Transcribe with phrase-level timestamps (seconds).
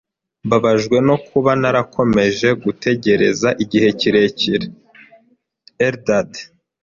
[0.45, 4.65] Mbabajwe no kuba narakomeje gutegereza igihe kirekire.
[5.87, 6.31] (Eldad)